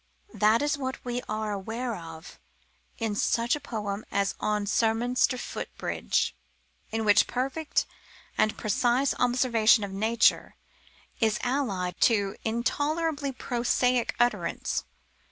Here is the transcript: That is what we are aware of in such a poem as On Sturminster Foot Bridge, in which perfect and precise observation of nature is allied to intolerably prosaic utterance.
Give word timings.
That 0.33 0.63
is 0.63 0.79
what 0.79 1.05
we 1.05 1.21
are 1.29 1.51
aware 1.51 1.95
of 1.95 2.39
in 2.97 3.13
such 3.13 3.55
a 3.55 3.59
poem 3.59 4.03
as 4.09 4.33
On 4.39 4.65
Sturminster 4.65 5.37
Foot 5.37 5.69
Bridge, 5.77 6.35
in 6.89 7.05
which 7.05 7.27
perfect 7.27 7.85
and 8.35 8.57
precise 8.57 9.13
observation 9.19 9.83
of 9.83 9.91
nature 9.91 10.55
is 11.19 11.37
allied 11.43 12.01
to 12.01 12.35
intolerably 12.43 13.31
prosaic 13.31 14.15
utterance. 14.19 14.85